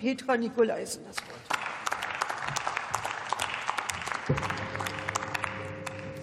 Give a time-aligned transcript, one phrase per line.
[0.00, 1.40] Petra Nikolaisen das Wort.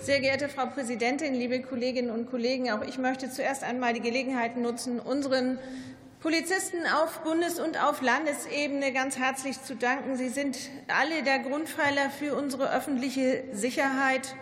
[0.02, 2.72] Sehr geehrte Frau Präsidentin, liebe Kolleginnen und Kollegen!
[2.72, 5.60] Auch ich möchte zuerst einmal die Gelegenheit nutzen, unseren
[6.22, 10.16] Polizisten auf Bundes- und auf Landesebene ganz herzlich zu danken.
[10.16, 10.58] Sie sind
[10.88, 14.34] alle der Grundpfeiler für unsere öffentliche Sicherheit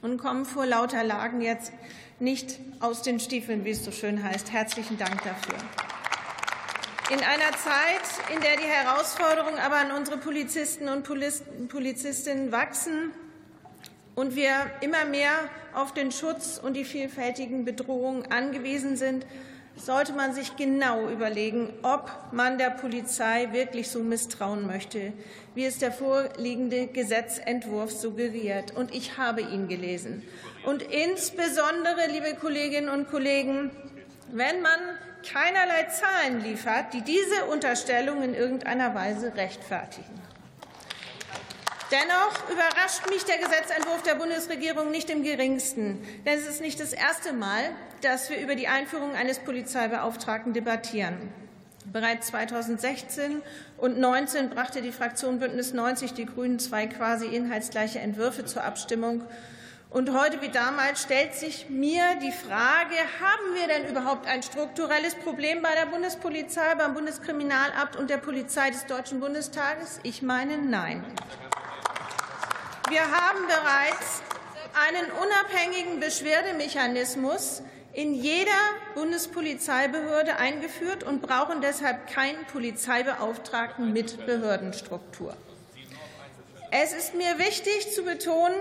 [0.00, 1.72] und kommen vor lauter Lagen jetzt
[2.18, 4.52] nicht aus den Stiefeln, wie es so schön heißt.
[4.52, 5.83] Herzlichen Dank dafür.
[7.10, 11.06] In einer Zeit, in der die Herausforderungen aber an unsere Polizisten und
[11.68, 13.12] Polizistinnen wachsen
[14.14, 15.32] und wir immer mehr
[15.74, 19.26] auf den Schutz und die vielfältigen Bedrohungen angewiesen sind,
[19.76, 25.12] sollte man sich genau überlegen, ob man der Polizei wirklich so misstrauen möchte,
[25.54, 28.74] wie es der vorliegende Gesetzentwurf suggeriert.
[28.74, 30.22] Und ich habe ihn gelesen.
[30.64, 33.72] Und insbesondere, liebe Kolleginnen und Kollegen,
[34.32, 34.80] wenn man
[35.24, 40.22] keinerlei Zahlen liefert, die diese Unterstellung in irgendeiner Weise rechtfertigen.
[41.90, 46.04] Dennoch überrascht mich der Gesetzentwurf der Bundesregierung nicht im geringsten.
[46.24, 51.32] Denn es ist nicht das erste Mal, dass wir über die Einführung eines Polizeibeauftragten debattieren.
[51.84, 53.42] Bereits 2016
[53.76, 59.22] und 2019 brachte die Fraktion Bündnis 90 Die Grünen zwei quasi inhaltsgleiche Entwürfe zur Abstimmung.
[59.94, 65.14] Und heute wie damals stellt sich mir die Frage, haben wir denn überhaupt ein strukturelles
[65.14, 70.00] Problem bei der Bundespolizei, beim Bundeskriminalamt und der Polizei des Deutschen Bundestages?
[70.02, 71.04] Ich meine, nein.
[72.88, 74.20] Wir haben bereits
[74.84, 78.50] einen unabhängigen Beschwerdemechanismus in jeder
[78.96, 85.36] Bundespolizeibehörde eingeführt und brauchen deshalb keinen Polizeibeauftragten mit Behördenstruktur.
[86.72, 88.58] Es ist mir wichtig zu betonen,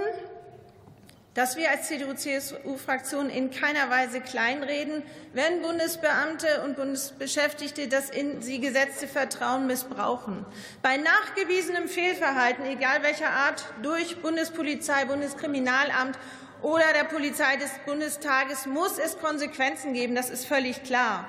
[1.34, 5.02] dass wir als CDU-CSU-Fraktion in keiner Weise kleinreden,
[5.34, 10.46] wenn Bundesbeamte und Bundesbeschäftigte das in sie gesetzte Vertrauen missbrauchen.
[10.84, 16.20] Bei nachgewiesenem Fehlverhalten, egal welcher Art, durch Bundespolizei, Bundeskriminalamt
[16.62, 20.16] oder der Polizei des Bundestages muss es Konsequenzen geben.
[20.16, 21.28] Das ist völlig klar.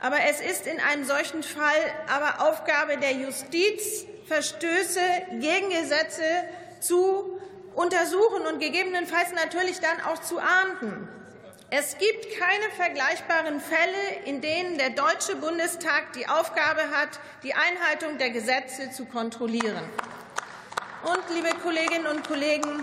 [0.00, 1.76] Aber es ist in einem solchen Fall
[2.08, 5.00] aber Aufgabe der Justiz, Verstöße
[5.40, 6.22] gegen Gesetze
[6.80, 7.39] zu
[7.74, 11.08] untersuchen und gegebenenfalls natürlich dann auch zu ahnden.
[11.72, 18.18] Es gibt keine vergleichbaren Fälle, in denen der Deutsche Bundestag die Aufgabe hat, die Einhaltung
[18.18, 19.84] der Gesetze zu kontrollieren.
[21.04, 22.82] Und, liebe Kolleginnen und Kollegen,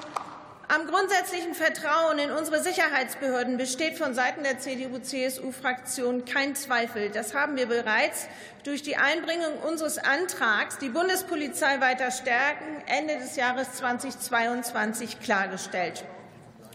[0.70, 7.10] am grundsätzlichen Vertrauen in unsere Sicherheitsbehörden besteht von Seiten der CDU-CSU-Fraktion kein Zweifel.
[7.10, 8.28] Das haben wir bereits
[8.64, 16.04] durch die Einbringung unseres Antrags, die Bundespolizei weiter stärken, Ende des Jahres 2022 klargestellt.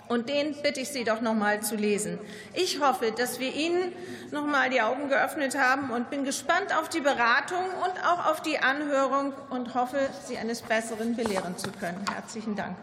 [0.09, 2.19] Und den bitte ich Sie doch noch mal zu lesen.
[2.55, 3.93] Ich hoffe, dass wir Ihnen
[4.31, 8.43] noch mal die Augen geöffnet haben und bin gespannt auf die Beratung und auch auf
[8.43, 12.05] die Anhörung und hoffe, Sie eines Besseren belehren zu können.
[12.13, 12.77] Herzlichen Dank.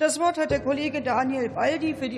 [0.00, 2.16] Das Wort hat der Kollege Daniel Baldi für die